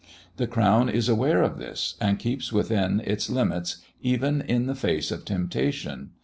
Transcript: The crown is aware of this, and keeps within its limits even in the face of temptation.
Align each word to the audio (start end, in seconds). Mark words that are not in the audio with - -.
The 0.37 0.47
crown 0.47 0.89
is 0.89 1.07
aware 1.07 1.43
of 1.43 1.59
this, 1.59 1.93
and 2.01 2.17
keeps 2.17 2.51
within 2.51 3.01
its 3.01 3.29
limits 3.29 3.83
even 4.01 4.41
in 4.41 4.65
the 4.65 4.73
face 4.73 5.11
of 5.11 5.25
temptation. 5.25 6.09